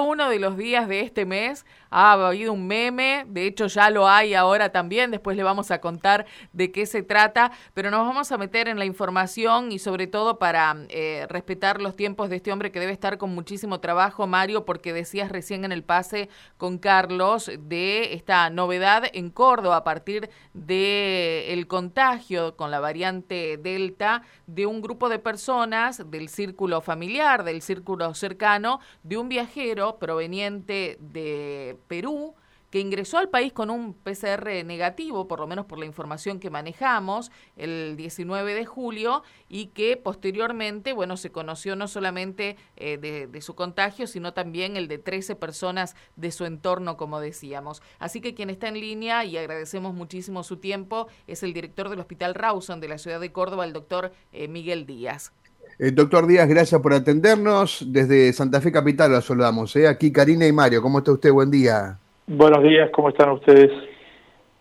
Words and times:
uno 0.00 0.28
de 0.28 0.38
los 0.38 0.56
días 0.56 0.88
de 0.88 1.00
este 1.00 1.24
mes 1.24 1.64
ha 1.90 2.12
habido 2.12 2.52
un 2.52 2.66
meme, 2.66 3.24
de 3.28 3.46
hecho 3.46 3.66
ya 3.66 3.90
lo 3.90 4.08
hay 4.08 4.34
ahora 4.34 4.70
también, 4.70 5.10
después 5.10 5.36
le 5.36 5.42
vamos 5.42 5.70
a 5.70 5.80
contar 5.80 6.26
de 6.52 6.72
qué 6.72 6.86
se 6.86 7.02
trata, 7.02 7.52
pero 7.74 7.90
nos 7.90 8.06
vamos 8.06 8.32
a 8.32 8.38
meter 8.38 8.68
en 8.68 8.78
la 8.78 8.84
información 8.84 9.72
y 9.72 9.78
sobre 9.78 10.06
todo 10.06 10.38
para 10.38 10.76
eh, 10.88 11.26
respetar 11.28 11.80
los 11.80 11.96
tiempos 11.96 12.28
de 12.28 12.36
este 12.36 12.52
hombre 12.52 12.72
que 12.72 12.80
debe 12.80 12.92
estar 12.92 13.18
con 13.18 13.34
muchísimo 13.34 13.80
trabajo, 13.80 14.26
Mario, 14.26 14.64
porque 14.64 14.92
decías 14.92 15.30
recién 15.30 15.64
en 15.64 15.72
el 15.72 15.84
pase 15.84 16.28
con 16.56 16.78
Carlos 16.78 17.50
de 17.58 18.14
esta 18.14 18.50
novedad 18.50 19.04
en 19.12 19.30
Córdoba 19.30 19.76
a 19.76 19.84
partir 19.84 20.30
del 20.52 21.46
el 21.46 21.66
contagio 21.66 22.56
con 22.56 22.70
la 22.70 22.80
variante 22.80 23.56
Delta 23.56 24.22
de 24.46 24.66
un 24.66 24.82
grupo 24.82 25.08
de 25.08 25.18
personas 25.18 26.10
del 26.10 26.28
círculo 26.28 26.80
familiar, 26.80 27.44
del 27.44 27.62
círculo 27.62 28.14
cercano, 28.14 28.80
de 29.02 29.16
un 29.16 29.28
viajero 29.28 29.85
proveniente 29.94 30.98
de 31.00 31.78
Perú, 31.86 32.34
que 32.70 32.80
ingresó 32.80 33.18
al 33.18 33.28
país 33.28 33.52
con 33.52 33.70
un 33.70 33.94
PCR 33.94 34.64
negativo, 34.64 35.28
por 35.28 35.40
lo 35.40 35.46
menos 35.46 35.66
por 35.66 35.78
la 35.78 35.86
información 35.86 36.40
que 36.40 36.50
manejamos, 36.50 37.30
el 37.56 37.96
19 37.96 38.54
de 38.54 38.66
julio, 38.66 39.22
y 39.48 39.68
que 39.68 39.96
posteriormente, 39.96 40.92
bueno, 40.92 41.16
se 41.16 41.30
conoció 41.30 41.76
no 41.76 41.88
solamente 41.88 42.56
eh, 42.76 42.98
de, 42.98 43.40
su 43.40 43.54
contagio, 43.54 44.06
sino 44.06 44.32
también 44.34 44.76
el 44.76 44.88
de 44.88 44.98
13 44.98 45.36
personas 45.36 45.94
de 46.16 46.32
su 46.32 46.44
entorno, 46.44 46.96
como 46.96 47.20
decíamos. 47.20 47.82
Así 47.98 48.20
que 48.20 48.34
quien 48.34 48.50
está 48.50 48.68
en 48.68 48.80
línea, 48.80 49.24
y 49.24 49.36
agradecemos 49.36 49.94
muchísimo 49.94 50.42
su 50.42 50.56
tiempo, 50.56 51.06
es 51.26 51.42
el 51.42 51.52
director 51.52 51.88
del 51.88 52.00
Hospital 52.00 52.34
Rawson 52.34 52.80
de 52.80 52.88
la 52.88 52.98
ciudad 52.98 53.20
de 53.20 53.32
Córdoba, 53.32 53.64
el 53.64 53.72
doctor 53.72 54.12
eh, 54.32 54.48
Miguel 54.48 54.86
Díaz. 54.86 55.32
Eh, 55.78 55.90
doctor 55.90 56.26
Díaz, 56.26 56.48
gracias 56.48 56.80
por 56.80 56.94
atendernos. 56.94 57.84
Desde 57.88 58.32
Santa 58.32 58.62
Fe 58.62 58.72
Capital 58.72 59.12
lo 59.12 59.20
saludamos. 59.20 59.76
¿eh? 59.76 59.86
Aquí 59.86 60.10
Karina 60.10 60.46
y 60.46 60.52
Mario, 60.52 60.80
¿cómo 60.80 60.98
está 60.98 61.12
usted? 61.12 61.30
Buen 61.30 61.50
día. 61.50 61.98
Buenos 62.26 62.62
días, 62.62 62.88
¿cómo 62.94 63.10
están 63.10 63.30
ustedes? 63.30 63.70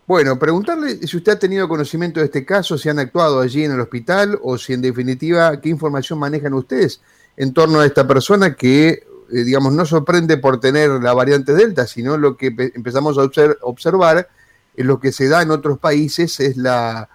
Bueno, 0.06 0.38
preguntarle 0.38 0.98
si 1.08 1.18
usted 1.18 1.32
ha 1.32 1.40
tenido 1.40 1.70
conocimiento 1.70 2.20
de 2.20 2.28
este 2.28 2.46
caso, 2.46 2.78
si 2.78 2.90
han 2.90 3.00
actuado 3.00 3.40
allí 3.40 3.64
en 3.64 3.72
el 3.72 3.80
hospital 3.80 4.38
o 4.44 4.58
si 4.58 4.74
en 4.74 4.82
definitiva 4.82 5.60
qué 5.62 5.70
información 5.70 6.20
manejan 6.20 6.54
ustedes 6.54 7.02
en 7.38 7.54
torno 7.54 7.80
a 7.80 7.86
esta 7.86 8.06
persona 8.06 8.54
que, 8.54 8.90
eh, 8.90 9.04
digamos, 9.30 9.74
no 9.74 9.86
sorprende 9.86 10.38
por 10.38 10.60
tener 10.60 10.92
la 11.02 11.14
variante 11.14 11.54
Delta, 11.54 11.88
sino 11.88 12.18
lo 12.18 12.36
que 12.36 12.48
empezamos 12.76 13.18
a 13.18 13.28
observar 13.62 14.28
en 14.76 14.88
lo 14.88 15.00
que 15.00 15.12
se 15.14 15.30
da 15.30 15.42
en 15.42 15.50
otros 15.50 15.80
países 15.80 16.40
es 16.42 16.58
la 16.58 17.10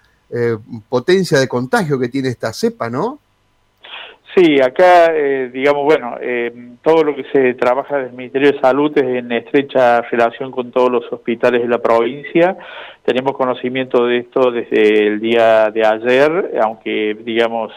potencia 0.87 1.37
de 1.37 1.47
contagio 1.49 1.99
que 1.99 2.07
tiene 2.07 2.29
esta 2.29 2.53
cepa, 2.53 2.89
¿no? 2.89 3.19
Sí, 4.35 4.61
acá, 4.61 5.13
eh, 5.13 5.49
digamos, 5.51 5.83
bueno, 5.83 6.15
eh, 6.21 6.53
todo 6.81 7.03
lo 7.03 7.13
que 7.13 7.25
se 7.33 7.53
trabaja 7.55 7.97
desde 7.97 8.11
el 8.11 8.15
Ministerio 8.15 8.53
de 8.53 8.61
Salud 8.61 8.97
es 8.97 9.03
en 9.03 9.29
estrecha 9.33 10.01
relación 10.03 10.51
con 10.51 10.71
todos 10.71 10.89
los 10.89 11.11
hospitales 11.11 11.61
de 11.61 11.67
la 11.67 11.79
provincia. 11.79 12.55
Tenemos 13.03 13.35
conocimiento 13.35 14.05
de 14.05 14.19
esto 14.19 14.51
desde 14.51 15.07
el 15.07 15.19
día 15.19 15.69
de 15.69 15.85
ayer, 15.85 16.51
aunque, 16.63 17.17
digamos, 17.25 17.73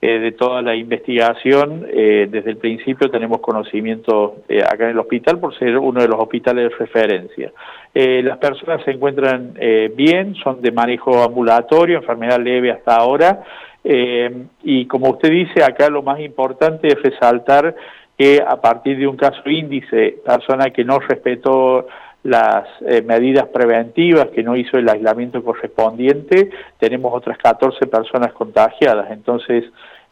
eh, 0.00 0.20
de 0.20 0.30
toda 0.30 0.62
la 0.62 0.76
investigación, 0.76 1.80
desde 1.80 2.50
el 2.50 2.58
principio 2.58 3.10
tenemos 3.10 3.40
conocimiento 3.40 4.36
acá 4.70 4.84
en 4.84 4.90
el 4.90 4.98
hospital 4.98 5.40
por 5.40 5.58
ser 5.58 5.76
uno 5.78 6.02
de 6.02 6.06
los 6.06 6.20
hospitales 6.20 6.70
de 6.70 6.76
referencia. 6.76 7.52
las 7.94 8.38
personas 8.38 8.84
se 8.84 8.92
encuentran 8.92 9.54
bien, 9.96 10.34
son 10.36 10.60
de 10.60 10.70
manejo 10.70 11.24
ambulatorio, 11.24 11.96
enfermedad 11.96 12.38
leve 12.38 12.70
hasta 12.70 12.94
ahora. 12.94 13.42
Eh, 13.88 14.46
y 14.64 14.86
como 14.86 15.10
usted 15.10 15.30
dice, 15.30 15.62
acá 15.62 15.88
lo 15.88 16.02
más 16.02 16.18
importante 16.18 16.88
es 16.88 17.00
resaltar 17.00 17.76
que 18.18 18.42
a 18.44 18.60
partir 18.60 18.98
de 18.98 19.06
un 19.06 19.16
caso 19.16 19.48
índice, 19.48 20.16
persona 20.24 20.70
que 20.70 20.84
no 20.84 20.98
respetó 20.98 21.86
las 22.24 22.66
eh, 22.84 23.02
medidas 23.02 23.46
preventivas, 23.46 24.26
que 24.34 24.42
no 24.42 24.56
hizo 24.56 24.76
el 24.76 24.88
aislamiento 24.88 25.40
correspondiente, 25.44 26.50
tenemos 26.80 27.14
otras 27.14 27.38
14 27.38 27.86
personas 27.86 28.32
contagiadas. 28.32 29.12
Entonces, 29.12 29.62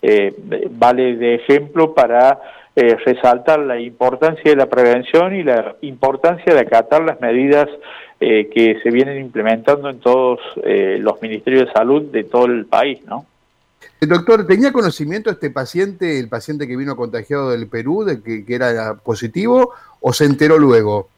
eh, 0.02 0.32
vale 0.70 1.16
de 1.16 1.34
ejemplo 1.34 1.94
para 1.94 2.38
resaltar 2.76 3.60
la 3.60 3.78
importancia 3.78 4.50
de 4.50 4.56
la 4.56 4.66
prevención 4.66 5.32
y 5.36 5.44
la 5.44 5.76
importancia 5.82 6.52
de 6.52 6.58
acatar 6.58 7.04
las 7.04 7.20
medidas 7.20 7.68
que 8.18 8.80
se 8.82 8.90
vienen 8.90 9.20
implementando 9.20 9.88
en 9.88 10.00
todos 10.00 10.40
los 10.56 11.22
ministerios 11.22 11.66
de 11.66 11.72
salud 11.72 12.10
de 12.10 12.24
todo 12.24 12.46
el 12.46 12.66
país, 12.66 13.00
¿no? 13.06 13.26
El 14.00 14.08
doctor, 14.08 14.46
¿tenía 14.46 14.72
conocimiento 14.72 15.30
este 15.30 15.50
paciente, 15.50 16.18
el 16.18 16.28
paciente 16.28 16.66
que 16.66 16.76
vino 16.76 16.96
contagiado 16.96 17.50
del 17.50 17.68
Perú, 17.68 18.04
de 18.04 18.22
que, 18.22 18.54
era 18.54 18.94
positivo, 18.94 19.72
o 20.00 20.12
se 20.12 20.24
enteró 20.24 20.58
luego? 20.58 21.08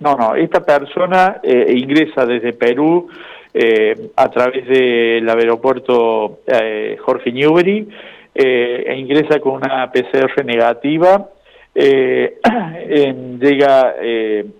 No, 0.00 0.16
no, 0.16 0.34
esta 0.34 0.64
persona 0.64 1.40
eh, 1.42 1.72
ingresa 1.76 2.26
desde 2.26 2.52
Perú 2.52 3.08
eh, 3.52 4.10
a 4.16 4.30
través 4.30 4.66
del 4.66 5.28
aeropuerto 5.28 6.40
eh, 6.46 6.96
Jorge 7.00 7.32
Newbery 7.32 7.88
e 8.32 8.94
ingresa 8.96 9.40
con 9.40 9.54
una 9.54 9.90
PCR 9.90 10.44
negativa. 10.44 11.28
llega 11.74 13.94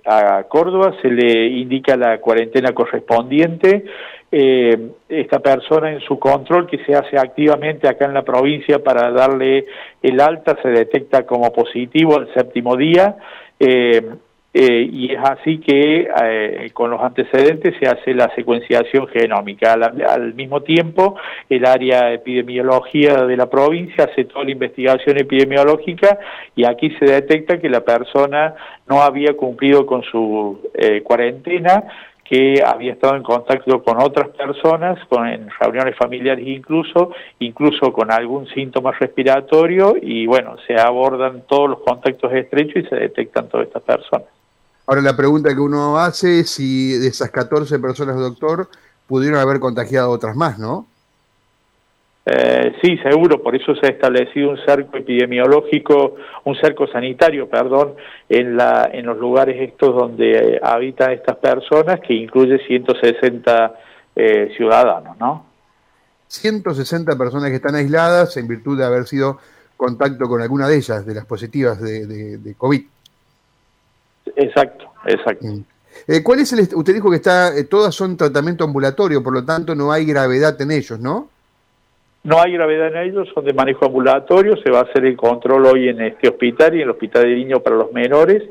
a 0.07 0.43
Córdoba, 0.45 0.95
se 1.03 1.09
le 1.09 1.47
indica 1.47 1.97
la 1.97 2.19
cuarentena 2.19 2.73
correspondiente 2.73 3.85
eh, 4.33 4.91
esta 5.09 5.41
persona 5.41 5.93
en 5.93 6.01
su 6.01 6.19
control 6.19 6.69
que 6.69 6.79
se 6.85 6.95
hace 6.95 7.19
activamente 7.19 7.89
acá 7.89 8.05
en 8.05 8.15
la 8.15 8.23
provincia 8.23 8.79
para 8.79 9.11
darle 9.11 9.67
el 10.03 10.21
alta, 10.21 10.57
se 10.63 10.69
detecta 10.69 11.27
como 11.27 11.53
positivo 11.53 12.17
al 12.17 12.33
séptimo 12.35 12.77
día. 12.77 13.17
Eh, 13.59 14.03
eh, 14.53 14.89
y 14.93 15.13
es 15.13 15.21
así 15.23 15.59
que 15.59 16.09
eh, 16.23 16.71
con 16.73 16.91
los 16.91 17.01
antecedentes 17.01 17.73
se 17.79 17.89
hace 17.89 18.15
la 18.15 18.35
secuenciación 18.35 19.07
genómica. 19.09 19.75
Al, 19.75 20.35
mismo 20.35 20.63
tiempo, 20.63 21.17
el 21.49 21.65
área 21.67 22.07
de 22.07 22.15
epidemiología 22.15 23.27
de 23.27 23.37
la 23.37 23.49
provincia 23.49 24.09
hace 24.11 24.25
toda 24.25 24.45
la 24.45 24.51
investigación 24.51 25.19
epidemiológica 25.19 26.19
y 26.57 26.65
aquí 26.65 26.91
se 26.99 27.05
detecta 27.05 27.61
que 27.61 27.69
la 27.69 27.83
persona 27.83 28.57
no 28.89 29.03
había 29.03 29.37
cumplido 29.37 29.87
con 29.87 30.03
su 30.03 30.59
cuarentena, 31.05 31.85
que 32.31 32.63
había 32.65 32.93
estado 32.93 33.17
en 33.17 33.25
contacto 33.25 33.83
con 33.83 34.01
otras 34.01 34.29
personas, 34.29 35.01
con, 35.09 35.27
en 35.27 35.49
reuniones 35.59 35.97
familiares 35.97 36.47
incluso, 36.47 37.11
incluso 37.41 37.93
con 37.93 38.13
algún 38.13 38.47
síntoma 38.47 38.93
respiratorio 38.93 39.97
y 40.01 40.29
bueno, 40.29 40.55
se 40.65 40.79
abordan 40.79 41.43
todos 41.49 41.71
los 41.71 41.81
contactos 41.81 42.33
estrechos 42.33 42.85
y 42.85 42.89
se 42.89 42.95
detectan 42.95 43.49
todas 43.49 43.67
estas 43.67 43.83
personas. 43.83 44.29
Ahora 44.87 45.03
la 45.03 45.17
pregunta 45.17 45.53
que 45.53 45.61
uno 45.61 45.99
hace 45.99 46.41
es 46.41 46.51
si 46.51 46.93
de 46.99 47.09
esas 47.09 47.33
14 47.33 47.81
personas, 47.81 48.17
doctor, 48.17 48.69
pudieron 49.09 49.41
haber 49.41 49.59
contagiado 49.59 50.11
otras 50.11 50.37
más, 50.37 50.57
¿no? 50.57 50.87
Eh, 52.27 52.77
sí, 52.83 52.99
seguro, 52.99 53.43
por 53.43 53.57
eso 53.57 53.75
se 53.77 53.87
ha 53.87 53.91
establecido 53.91 54.51
un 54.51 54.59
cerco 54.67 54.99
epidemiológico, 54.99 56.17
un 56.45 56.55
cerco 56.57 56.87
sanitario, 56.87 57.49
perdón, 57.49 57.95
en, 58.29 58.57
la, 58.57 58.91
en 58.93 59.07
los 59.07 59.19
lugares 59.19 59.57
estos 59.59 59.95
donde 59.95 60.31
eh, 60.33 60.61
habitan 60.63 61.13
estas 61.13 61.37
personas, 61.39 61.99
que 62.01 62.13
incluye 62.15 62.59
160 62.67 63.75
eh, 64.17 64.53
ciudadanos, 64.57 65.19
¿no? 65.19 65.47
160 66.29 67.17
personas 67.17 67.49
que 67.51 67.57
están 67.57 67.75
aisladas 67.75 68.37
en 68.37 68.47
virtud 68.47 68.79
de 68.79 68.85
haber 68.85 69.07
sido 69.07 69.39
contacto 69.77 70.29
con 70.29 70.43
alguna 70.43 70.69
de 70.69 70.77
ellas, 70.77 71.07
de 71.07 71.15
las 71.15 71.25
positivas 71.25 71.81
de, 71.81 72.07
de, 72.07 72.55
COVID. 72.55 72.83
Exacto, 74.37 74.85
exacto. 75.07 75.47
Mm. 75.47 76.23
¿Cuál 76.23 76.41
es 76.41 76.53
el, 76.53 76.69
usted 76.75 76.95
dijo 76.95 77.11
que 77.11 77.17
está, 77.17 77.51
todas 77.69 77.95
son 77.95 78.17
tratamiento 78.17 78.63
ambulatorio, 78.63 79.23
por 79.23 79.33
lo 79.33 79.45
tanto 79.45 79.75
no 79.75 79.91
hay 79.91 80.05
gravedad 80.05 80.61
en 80.61 80.71
ellos, 80.71 81.01
¿no? 81.01 81.29
No 82.23 82.41
hay 82.41 82.53
gravedad 82.53 82.89
en 82.89 82.97
ellos, 82.99 83.29
son 83.35 83.45
de 83.47 83.55
manejo 83.55 83.87
ambulatorio, 83.87 84.57
se 84.63 84.71
va 84.71 84.81
a 84.81 84.83
hacer 84.83 85.07
el 85.07 85.17
control 85.17 85.67
hoy 85.67 85.89
en 85.89 86.03
este 86.03 86.29
hospital 86.29 86.75
y 86.75 86.79
en 86.79 86.83
el 86.83 86.91
hospital 86.91 87.23
de 87.23 87.35
niños 87.35 87.63
para 87.63 87.77
los 87.77 87.93
menores, 87.93 88.43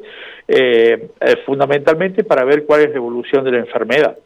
eh, 0.47 1.09
eh, 1.19 1.35
fundamentalmente 1.45 2.23
para 2.23 2.43
ver 2.43 2.65
cuál 2.65 2.81
es 2.81 2.89
la 2.89 2.95
evolución 2.95 3.43
de 3.43 3.51
la 3.51 3.59
enfermedad. 3.59 4.17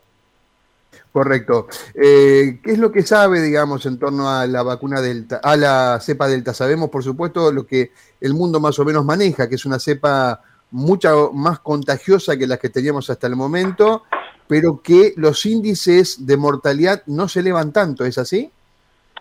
Correcto. 1.11 1.67
Eh, 1.93 2.59
¿Qué 2.63 2.71
es 2.71 2.79
lo 2.79 2.91
que 2.91 3.03
sabe, 3.03 3.41
digamos, 3.41 3.85
en 3.85 3.99
torno 3.99 4.29
a 4.29 4.47
la 4.47 4.63
vacuna 4.63 5.01
delta, 5.01 5.41
a 5.43 5.55
la 5.57 5.99
cepa 6.01 6.27
delta? 6.27 6.53
Sabemos, 6.53 6.89
por 6.89 7.03
supuesto, 7.03 7.51
lo 7.51 7.67
que 7.67 7.91
el 8.21 8.33
mundo 8.33 8.59
más 8.59 8.79
o 8.79 8.85
menos 8.85 9.03
maneja, 9.03 9.49
que 9.49 9.55
es 9.55 9.65
una 9.65 9.77
cepa 9.77 10.41
mucha 10.71 11.11
más 11.33 11.59
contagiosa 11.59 12.37
que 12.37 12.47
las 12.47 12.59
que 12.59 12.69
teníamos 12.69 13.09
hasta 13.09 13.27
el 13.27 13.35
momento, 13.35 14.03
pero 14.47 14.81
que 14.81 15.13
los 15.17 15.45
índices 15.45 16.25
de 16.25 16.37
mortalidad 16.37 17.03
no 17.05 17.27
se 17.27 17.41
elevan 17.41 17.71
tanto, 17.71 18.05
¿es 18.05 18.17
así? 18.17 18.49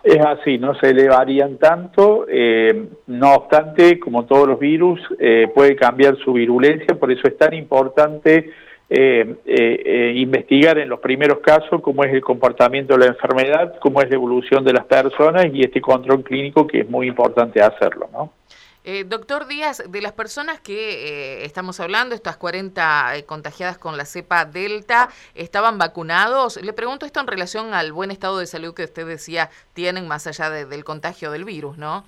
Es 0.03 0.19
así, 0.19 0.57
no 0.57 0.75
se 0.75 0.89
elevarían 0.89 1.57
tanto, 1.57 2.25
eh, 2.27 2.87
no 3.07 3.35
obstante, 3.35 3.99
como 3.99 4.25
todos 4.25 4.49
los 4.49 4.59
virus, 4.59 4.99
eh, 5.17 5.47
puede 5.55 5.77
cambiar 5.77 6.17
su 6.17 6.33
virulencia, 6.33 6.95
por 6.95 7.09
eso 7.09 7.25
es 7.25 7.37
tan 7.37 7.53
importante 7.53 8.51
eh, 8.89 10.13
investigar 10.15 10.77
en 10.77 10.89
los 10.89 10.99
primeros 10.99 11.39
casos 11.39 11.81
cómo 11.81 12.03
es 12.03 12.13
el 12.13 12.21
comportamiento 12.21 12.93
de 12.93 13.05
la 13.05 13.11
enfermedad, 13.13 13.75
cómo 13.79 14.01
es 14.01 14.09
la 14.09 14.15
evolución 14.15 14.65
de 14.65 14.73
las 14.73 14.85
personas 14.85 15.47
y 15.53 15.61
este 15.61 15.79
control 15.79 16.21
clínico 16.21 16.67
que 16.67 16.81
es 16.81 16.89
muy 16.89 17.07
importante 17.07 17.61
hacerlo, 17.61 18.09
¿no? 18.11 18.33
Eh, 18.85 19.05
doctor 19.05 19.47
Díaz, 19.47 19.81
de 19.87 20.01
las 20.01 20.11
personas 20.11 20.59
que 20.59 21.41
eh, 21.41 21.45
estamos 21.45 21.79
hablando, 21.79 22.15
estas 22.15 22.35
40 22.35 23.15
eh, 23.15 23.23
contagiadas 23.23 23.77
con 23.77 23.95
la 23.95 24.03
cepa 24.03 24.43
Delta, 24.43 25.09
¿estaban 25.35 25.77
vacunados? 25.77 26.57
Le 26.61 26.73
pregunto 26.73 27.05
esto 27.05 27.21
en 27.21 27.27
relación 27.27 27.73
al 27.73 27.93
buen 27.93 28.11
estado 28.11 28.39
de 28.39 28.45
salud 28.45 28.73
que 28.73 28.83
usted 28.83 29.07
decía 29.07 29.49
tienen 29.71 30.09
más 30.09 30.27
allá 30.27 30.49
del 30.49 30.83
contagio 30.83 31.31
del 31.31 31.45
virus, 31.45 31.77
¿no? 31.77 32.03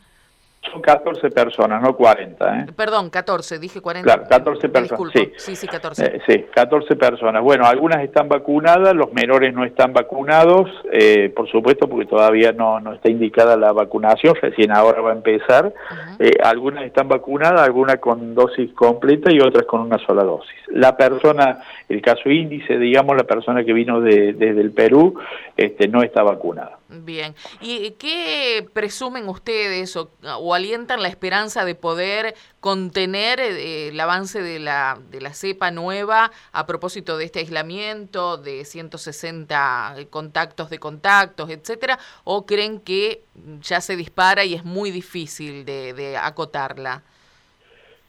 Son 0.71 0.81
14 0.81 1.29
personas, 1.29 1.81
no 1.81 1.95
40. 1.95 2.59
¿eh? 2.59 2.65
Perdón, 2.75 3.09
14, 3.09 3.59
dije 3.59 3.81
40. 3.81 4.05
Claro, 4.05 4.27
14 4.29 4.69
personas. 4.69 5.11
Sí. 5.13 5.31
sí, 5.37 5.55
sí, 5.55 5.67
14. 5.67 6.05
Eh, 6.05 6.21
sí, 6.27 6.45
14 6.53 6.95
personas. 6.95 7.43
Bueno, 7.43 7.65
algunas 7.65 8.03
están 8.03 8.27
vacunadas, 8.27 8.95
los 8.95 9.13
menores 9.13 9.53
no 9.53 9.63
están 9.63 9.93
vacunados, 9.93 10.69
eh, 10.91 11.31
por 11.35 11.49
supuesto, 11.49 11.87
porque 11.87 12.05
todavía 12.05 12.51
no, 12.51 12.79
no 12.79 12.93
está 12.93 13.09
indicada 13.09 13.55
la 13.57 13.71
vacunación, 13.71 14.35
recién 14.41 14.71
ahora 14.71 15.01
va 15.01 15.11
a 15.11 15.15
empezar. 15.15 15.73
Eh, 16.19 16.31
algunas 16.43 16.83
están 16.85 17.07
vacunadas, 17.07 17.61
algunas 17.61 17.97
con 17.97 18.33
dosis 18.33 18.73
completa 18.73 19.31
y 19.31 19.39
otras 19.39 19.65
con 19.65 19.81
una 19.81 19.97
sola 19.99 20.23
dosis. 20.23 20.55
La 20.67 20.97
persona, 20.97 21.59
el 21.89 22.01
caso 22.01 22.29
índice, 22.29 22.77
digamos, 22.77 23.15
la 23.15 23.23
persona 23.23 23.63
que 23.63 23.73
vino 23.73 24.01
de, 24.01 24.33
desde 24.33 24.61
el 24.61 24.71
Perú, 24.71 25.19
este, 25.55 25.87
no 25.87 26.01
está 26.01 26.23
vacunada. 26.23 26.79
Bien. 26.87 27.33
¿Y 27.61 27.91
qué 27.91 28.65
presumen 28.73 29.27
ustedes 29.27 29.95
o, 29.97 30.11
o 30.39 30.54
alientan 30.55 31.01
la 31.01 31.07
esperanza 31.07 31.65
de 31.65 31.75
poder 31.75 32.33
contener 32.59 33.39
eh, 33.39 33.89
el 33.89 33.99
avance 33.99 34.41
de 34.41 34.59
la, 34.59 34.97
de 35.11 35.21
la 35.21 35.33
cepa 35.33 35.71
nueva 35.71 36.31
a 36.51 36.65
propósito 36.65 37.17
de 37.17 37.25
este 37.25 37.39
aislamiento, 37.39 38.37
de 38.37 38.65
160 38.65 39.95
contactos 40.09 40.69
de 40.69 40.79
contactos, 40.79 41.49
etcétera? 41.49 41.99
¿O 42.23 42.45
creen 42.45 42.79
que 42.79 43.21
ya 43.61 43.81
se 43.81 43.95
dispara 43.95 44.45
y 44.45 44.55
es 44.55 44.63
muy 44.63 44.91
difícil 44.91 45.65
de, 45.65 45.93
de 45.93 46.17
acotarla? 46.17 47.03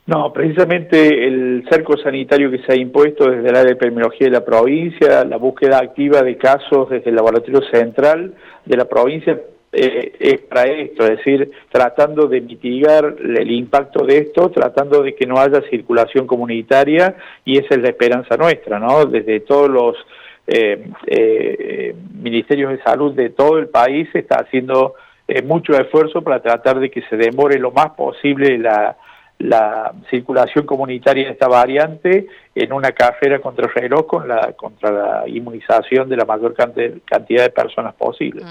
No, 0.07 0.33
precisamente 0.33 1.27
el 1.27 1.67
cerco 1.69 1.97
sanitario 1.97 2.49
que 2.49 2.59
se 2.59 2.73
ha 2.73 2.77
impuesto 2.77 3.29
desde 3.29 3.51
la 3.51 3.63
epidemiología 3.63 4.29
de 4.29 4.35
la 4.35 4.45
provincia, 4.45 5.25
la 5.25 5.37
búsqueda 5.37 5.79
activa 5.79 6.23
de 6.23 6.37
casos 6.37 6.89
desde 6.91 7.11
el 7.11 7.17
laboratorio 7.17 7.61
central 7.73 8.33
de 8.65 8.77
la 8.77 8.85
provincia 8.85 9.37
eh, 9.73 10.13
es 10.19 10.41
para 10.43 10.65
esto, 10.65 11.05
es 11.05 11.19
decir, 11.19 11.51
tratando 11.71 12.27
de 12.29 12.41
mitigar 12.41 13.17
el 13.21 13.51
impacto 13.51 14.05
de 14.05 14.19
esto, 14.19 14.51
tratando 14.51 15.03
de 15.03 15.15
que 15.15 15.27
no 15.27 15.39
haya 15.39 15.61
circulación 15.69 16.27
comunitaria 16.27 17.17
y 17.45 17.59
esa 17.59 17.75
es 17.75 17.83
la 17.83 17.89
esperanza 17.89 18.37
nuestra, 18.37 18.79
¿no? 18.79 19.05
Desde 19.07 19.41
todos 19.41 19.69
los 19.69 19.97
eh, 20.47 20.89
eh, 21.07 21.95
ministerios 22.15 22.71
de 22.71 22.83
salud 22.83 23.15
de 23.15 23.31
todo 23.31 23.59
el 23.59 23.69
país 23.69 24.09
se 24.13 24.21
está 24.21 24.37
haciendo 24.37 24.95
mucho 25.45 25.73
esfuerzo 25.73 26.23
para 26.23 26.41
tratar 26.41 26.79
de 26.79 26.89
que 26.89 27.03
se 27.11 27.17
demore 27.17 27.59
lo 27.59 27.73
más 27.73 27.91
posible 27.91 28.59
la 28.59 28.97
la 29.39 29.93
circulación 30.09 30.65
comunitaria 30.65 31.27
de 31.27 31.33
esta 31.33 31.47
variante 31.47 32.27
en 32.55 32.73
una 32.73 32.93
carrera 32.93 33.39
contra 33.39 33.67
el 33.67 33.75
reloj 33.75 34.07
con 34.07 34.27
la, 34.27 34.55
contra 34.55 34.91
la 34.91 35.29
inmunización 35.29 36.09
de 36.09 36.17
la 36.17 36.25
mayor 36.25 36.55
cantidad 36.55 37.43
de 37.43 37.51
personas 37.51 37.95
posible. 37.95 38.43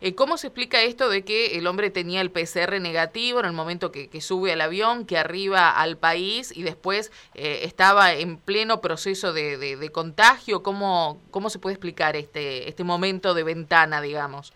Eh, 0.00 0.16
¿Cómo 0.16 0.36
se 0.36 0.48
explica 0.48 0.82
esto 0.82 1.08
de 1.08 1.22
que 1.22 1.56
el 1.58 1.66
hombre 1.68 1.90
tenía 1.90 2.20
el 2.20 2.32
PCR 2.32 2.80
negativo 2.80 3.38
en 3.38 3.46
el 3.46 3.52
momento 3.52 3.92
que, 3.92 4.08
sube 4.20 4.52
al 4.52 4.60
avión, 4.60 5.06
que 5.06 5.16
arriba 5.16 5.70
al 5.70 5.96
país 5.96 6.56
y 6.56 6.64
después 6.64 7.12
eh, 7.34 7.60
estaba 7.62 8.12
en 8.12 8.38
pleno 8.38 8.80
proceso 8.80 9.32
de, 9.32 9.56
de, 9.56 9.90
contagio? 9.90 10.64
¿Cómo, 10.64 11.20
¿Cómo 11.30 11.50
se 11.50 11.60
puede 11.60 11.74
explicar 11.74 12.16
este, 12.16 12.68
este 12.68 12.82
momento 12.82 13.32
de 13.34 13.44
ventana, 13.44 14.00
digamos? 14.00 14.52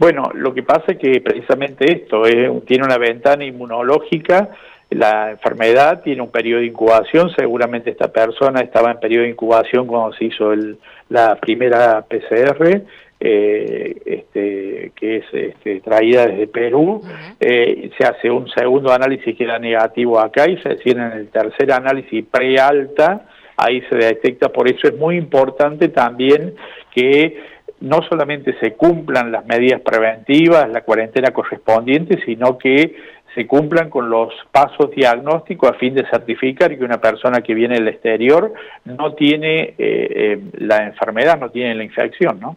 Bueno, 0.00 0.30
lo 0.32 0.54
que 0.54 0.62
pasa 0.62 0.92
es 0.92 0.98
que 0.98 1.20
precisamente 1.20 1.92
esto 1.92 2.26
eh, 2.26 2.50
tiene 2.66 2.84
una 2.84 2.96
ventana 2.96 3.44
inmunológica, 3.44 4.48
la 4.88 5.32
enfermedad 5.32 6.00
tiene 6.02 6.22
un 6.22 6.30
periodo 6.30 6.60
de 6.60 6.68
incubación, 6.68 7.30
seguramente 7.36 7.90
esta 7.90 8.10
persona 8.10 8.62
estaba 8.62 8.90
en 8.92 8.98
periodo 8.98 9.24
de 9.24 9.32
incubación 9.32 9.86
cuando 9.86 10.16
se 10.16 10.24
hizo 10.24 10.54
el, 10.54 10.78
la 11.10 11.36
primera 11.36 12.00
PCR, 12.00 12.80
eh, 13.20 13.96
este, 14.06 14.92
que 14.96 15.16
es 15.18 15.24
este, 15.34 15.80
traída 15.80 16.28
desde 16.28 16.46
Perú, 16.46 17.02
eh, 17.38 17.90
se 17.98 18.06
hace 18.06 18.30
un 18.30 18.48
segundo 18.48 18.94
análisis 18.94 19.36
que 19.36 19.44
era 19.44 19.58
negativo 19.58 20.18
acá 20.18 20.48
y 20.48 20.56
se 20.62 20.70
decide 20.70 20.92
en 20.92 21.12
el 21.12 21.28
tercer 21.28 21.70
análisis 21.72 22.24
prealta, 22.24 23.26
ahí 23.54 23.82
se 23.90 23.96
detecta, 23.96 24.48
por 24.48 24.66
eso 24.66 24.88
es 24.88 24.96
muy 24.96 25.18
importante 25.18 25.88
también 25.88 26.54
que 26.90 27.59
no 27.80 28.00
solamente 28.08 28.58
se 28.60 28.74
cumplan 28.74 29.32
las 29.32 29.46
medidas 29.46 29.80
preventivas, 29.80 30.68
la 30.68 30.82
cuarentena 30.82 31.32
correspondiente, 31.32 32.20
sino 32.24 32.58
que 32.58 32.96
se 33.34 33.46
cumplan 33.46 33.90
con 33.90 34.10
los 34.10 34.32
pasos 34.50 34.90
diagnósticos 34.90 35.70
a 35.70 35.74
fin 35.74 35.94
de 35.94 36.04
certificar 36.10 36.76
que 36.76 36.84
una 36.84 37.00
persona 37.00 37.40
que 37.42 37.54
viene 37.54 37.76
del 37.76 37.88
exterior 37.88 38.52
no 38.84 39.14
tiene 39.14 39.60
eh, 39.60 39.76
eh, 39.78 40.40
la 40.58 40.84
enfermedad, 40.84 41.38
no 41.38 41.50
tiene 41.50 41.74
la 41.74 41.84
infección, 41.84 42.40
¿no? 42.40 42.56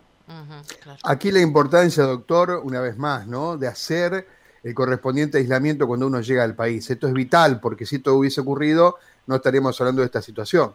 Aquí 1.03 1.31
la 1.31 1.41
importancia, 1.41 2.03
doctor, 2.03 2.61
una 2.63 2.81
vez 2.81 2.97
más, 2.97 3.27
¿no? 3.27 3.57
De 3.57 3.67
hacer 3.67 4.25
el 4.63 4.73
correspondiente 4.73 5.37
aislamiento 5.37 5.85
cuando 5.85 6.07
uno 6.07 6.21
llega 6.21 6.43
al 6.43 6.55
país. 6.55 6.89
Esto 6.89 7.07
es 7.07 7.13
vital, 7.13 7.59
porque 7.59 7.85
si 7.85 7.97
esto 7.97 8.15
hubiese 8.15 8.41
ocurrido, 8.41 8.95
no 9.27 9.35
estaríamos 9.35 9.79
hablando 9.79 10.01
de 10.01 10.07
esta 10.07 10.21
situación. 10.21 10.73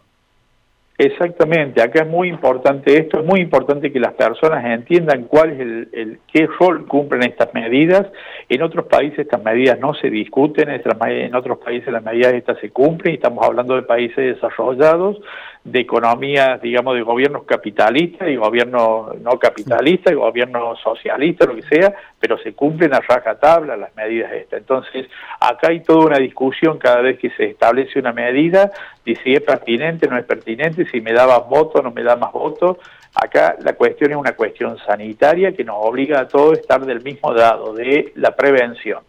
Exactamente, 1.01 1.81
acá 1.81 2.01
es 2.01 2.09
muy 2.09 2.27
importante 2.27 2.99
esto, 2.99 3.21
es 3.21 3.25
muy 3.25 3.39
importante 3.39 3.89
que 3.89 4.01
las 4.01 4.15
personas 4.15 4.65
entiendan 4.65 5.23
cuál 5.23 5.51
es 5.51 5.59
el, 5.93 6.19
qué 6.27 6.45
rol 6.59 6.85
cumplen 6.87 7.23
estas 7.23 7.53
medidas. 7.53 8.05
En 8.49 8.61
otros 8.61 8.85
países 8.87 9.19
estas 9.19 9.41
medidas 9.41 9.79
no 9.79 9.93
se 9.93 10.09
discuten, 10.09 10.69
en 10.69 11.35
otros 11.35 11.57
países 11.59 11.93
las 11.93 12.03
medidas 12.03 12.33
estas 12.33 12.59
se 12.59 12.71
cumplen, 12.71 13.13
y 13.13 13.15
estamos 13.15 13.45
hablando 13.45 13.75
de 13.75 13.83
países 13.83 14.35
desarrollados, 14.35 15.21
de 15.63 15.79
economías, 15.81 16.61
digamos, 16.61 16.95
de 16.95 17.01
gobiernos 17.01 17.43
capitalistas 17.43 18.27
y 18.27 18.35
gobiernos 18.35 19.21
no 19.21 19.39
capitalistas, 19.39 20.11
y 20.11 20.15
gobiernos 20.15 20.79
socialistas, 20.81 21.47
lo 21.47 21.55
que 21.55 21.63
sea, 21.63 21.93
pero 22.19 22.37
se 22.39 22.53
cumplen 22.53 22.93
a 22.93 22.99
rajatabla 22.99 23.77
las 23.77 23.95
medidas 23.95 24.33
estas. 24.33 24.59
Entonces, 24.59 25.07
acá 25.39 25.69
hay 25.69 25.81
toda 25.81 26.07
una 26.07 26.17
discusión 26.17 26.77
cada 26.77 27.01
vez 27.01 27.19
que 27.19 27.29
se 27.31 27.45
establece 27.45 27.99
una 27.99 28.11
medida, 28.11 28.71
de 29.05 29.15
si 29.15 29.33
es 29.33 29.41
pertinente, 29.41 30.07
no 30.07 30.17
es 30.17 30.25
pertinente, 30.25 30.85
si 30.91 31.01
me 31.01 31.13
da 31.13 31.27
más 31.27 31.47
votos, 31.47 31.83
no 31.83 31.91
me 31.91 32.03
da 32.03 32.15
más 32.15 32.31
votos. 32.31 32.77
Acá 33.13 33.55
la 33.59 33.73
cuestión 33.73 34.11
es 34.11 34.17
una 34.17 34.35
cuestión 34.35 34.77
sanitaria 34.85 35.53
que 35.53 35.63
nos 35.63 35.77
obliga 35.79 36.19
a 36.21 36.27
todos 36.27 36.57
a 36.57 36.61
estar 36.61 36.85
del 36.85 37.01
mismo 37.01 37.33
lado, 37.33 37.73
de 37.73 38.11
la 38.15 38.35
prevención. 38.35 38.99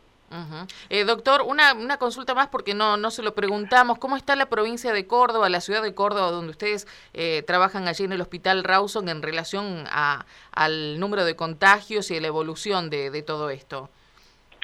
Eh, 0.88 1.04
doctor, 1.04 1.42
una, 1.44 1.74
una 1.74 1.96
consulta 1.96 2.34
más 2.34 2.46
porque 2.46 2.72
no, 2.72 2.96
no 2.96 3.10
se 3.10 3.22
lo 3.22 3.34
preguntamos. 3.34 3.98
¿Cómo 3.98 4.16
está 4.16 4.36
la 4.36 4.46
provincia 4.46 4.92
de 4.92 5.04
Córdoba, 5.06 5.48
la 5.48 5.60
ciudad 5.60 5.82
de 5.82 5.92
Córdoba, 5.92 6.30
donde 6.30 6.52
ustedes 6.52 6.87
eh, 7.14 7.42
trabajan 7.46 7.88
allí 7.88 8.04
en 8.04 8.12
el 8.12 8.20
Hospital 8.20 8.62
Rawson 8.62 9.08
en 9.08 9.22
relación 9.22 9.84
a, 9.90 10.25
al 10.52 11.00
número 11.00 11.25
de 11.25 11.34
contagios 11.34 12.12
y 12.12 12.20
la 12.20 12.28
evolución 12.28 12.90
de, 12.90 13.10
de 13.10 13.22
todo 13.22 13.50
esto? 13.50 13.88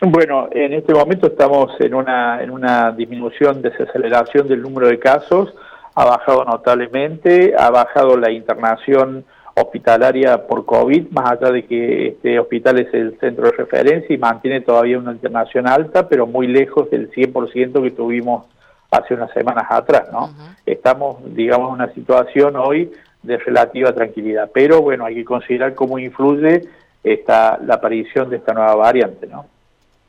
Bueno, 0.01 0.49
en 0.53 0.73
este 0.75 0.95
momento 0.95 1.27
estamos 1.27 1.73
en 1.81 1.95
una, 1.95 2.43
en 2.43 2.51
una 2.51 2.93
disminución, 2.93 3.61
desaceleración 3.61 4.47
del 4.47 4.63
número 4.63 4.87
de 4.87 4.99
casos. 4.99 5.53
Ha 5.97 6.05
bajado 6.05 6.45
notablemente, 6.45 7.55
ha 7.59 7.71
bajado 7.71 8.17
la 8.17 8.31
internación 8.31 9.25
hospitalaria 9.55 10.47
por 10.47 10.67
COVID, 10.67 11.09
más 11.11 11.33
allá 11.33 11.51
de 11.51 11.65
que 11.65 12.09
este 12.09 12.39
hospital 12.39 12.79
es 12.79 12.93
el 12.93 13.19
centro 13.19 13.47
de 13.47 13.53
referencia 13.53 14.15
y 14.15 14.19
mantiene 14.19 14.61
todavía 14.61 14.99
una 14.99 15.13
internación 15.13 15.67
alta, 15.67 16.07
pero 16.09 16.27
muy 16.27 16.47
lejos 16.47 16.91
del 16.91 17.11
100% 17.11 17.83
que 17.83 17.91
tuvimos 17.91 18.45
hace 18.91 19.15
unas 19.15 19.33
semanas 19.33 19.65
atrás, 19.71 20.13
¿no? 20.13 20.31
Estamos, 20.67 21.17
digamos, 21.35 21.69
en 21.69 21.75
una 21.75 21.93
situación 21.95 22.57
hoy 22.57 22.93
de 23.23 23.39
relativa 23.39 23.93
tranquilidad, 23.93 24.51
pero 24.53 24.83
bueno, 24.83 25.07
hay 25.07 25.15
que 25.15 25.25
considerar 25.25 25.75
cómo 25.75 25.99
influye 25.99 26.63
esta, 27.03 27.59
la 27.65 27.75
aparición 27.75 28.29
de 28.29 28.37
esta 28.37 28.53
nueva 28.53 28.75
variante, 28.75 29.27
¿no? 29.27 29.47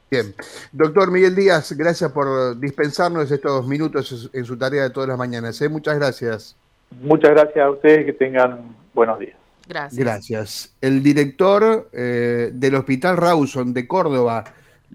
Bien. 0.10 0.34
Doctor 0.72 1.12
Miguel 1.12 1.36
Díaz, 1.36 1.74
gracias 1.74 2.12
por 2.12 2.58
dispensarnos 2.60 3.30
estos 3.30 3.68
minutos 3.68 4.30
en 4.32 4.46
su 4.46 4.58
tarea 4.58 4.84
de 4.84 4.90
todas 4.90 5.10
las 5.10 5.18
mañanas. 5.18 5.62
¿eh? 5.62 5.68
Muchas 5.68 5.98
gracias. 5.98 6.56
Muchas 7.02 7.32
gracias 7.32 7.66
a 7.66 7.70
ustedes, 7.70 8.06
que 8.06 8.14
tengan 8.14 8.76
buenos 8.94 9.20
días. 9.20 9.36
Gracias. 9.68 10.00
Gracias. 10.00 10.76
El 10.80 11.04
director 11.04 11.90
eh, 11.92 12.52
del 12.54 12.76
Hospital 12.76 13.18
Rawson 13.18 13.74
de 13.74 13.86
Córdoba, 13.86 14.46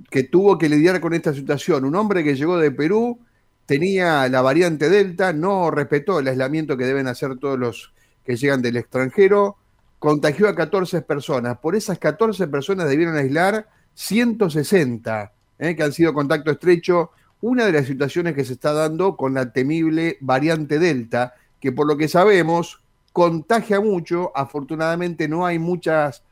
que 0.08 0.24
tuvo 0.24 0.56
que 0.56 0.70
lidiar 0.70 1.00
con 1.00 1.12
esta 1.12 1.34
situación, 1.34 1.84
un 1.84 1.94
hombre 1.94 2.24
que 2.24 2.34
llegó 2.34 2.56
de 2.56 2.70
Perú, 2.70 3.18
tenía 3.66 4.26
la 4.30 4.40
variante 4.40 4.88
Delta, 4.88 5.34
no 5.34 5.70
respetó 5.70 6.20
el 6.20 6.28
aislamiento 6.28 6.78
que 6.78 6.86
deben 6.86 7.06
hacer 7.06 7.38
todos 7.38 7.58
los 7.58 7.92
que 8.24 8.36
llegan 8.36 8.62
del 8.62 8.78
extranjero, 8.78 9.56
contagió 9.98 10.48
a 10.48 10.54
14 10.54 11.02
personas. 11.02 11.58
Por 11.58 11.76
esas 11.76 11.98
14 11.98 12.48
personas 12.48 12.88
debieron 12.88 13.16
aislar 13.16 13.66
160 13.94 15.32
eh, 15.58 15.76
que 15.76 15.82
han 15.82 15.92
sido 15.92 16.12
contacto 16.12 16.50
estrecho. 16.50 17.10
Una 17.40 17.66
de 17.66 17.72
las 17.72 17.86
situaciones 17.86 18.34
que 18.34 18.44
se 18.44 18.54
está 18.54 18.72
dando 18.72 19.16
con 19.16 19.34
la 19.34 19.52
temible 19.52 20.18
variante 20.20 20.78
Delta, 20.78 21.34
que 21.60 21.72
por 21.72 21.86
lo 21.86 21.96
que 21.96 22.08
sabemos 22.08 22.82
contagia 23.12 23.80
mucho, 23.80 24.32
afortunadamente 24.34 25.28
no 25.28 25.44
hay 25.44 25.58
muchas, 25.58 26.24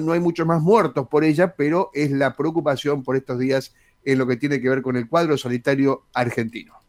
no 0.00 0.12
hay 0.12 0.20
muchos 0.20 0.46
más 0.46 0.60
muertos 0.60 1.08
por 1.08 1.24
ella, 1.24 1.54
pero 1.56 1.90
es 1.94 2.10
la 2.10 2.36
preocupación 2.36 3.02
por 3.02 3.16
estos 3.16 3.38
días 3.38 3.74
en 4.04 4.18
lo 4.18 4.26
que 4.26 4.36
tiene 4.36 4.60
que 4.60 4.68
ver 4.68 4.82
con 4.82 4.96
el 4.96 5.08
cuadro 5.08 5.36
sanitario 5.38 6.04
argentino. 6.12 6.85